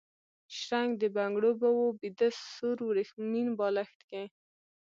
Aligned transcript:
شرنګ 0.59 0.91
د 1.01 1.03
بنګړو، 1.15 1.51
به 1.59 1.69
و 1.77 1.81
بیده 1.99 2.29
سور 2.55 2.77
وریښمین 2.83 3.47
بالښت 3.59 3.99
کي 4.09 4.23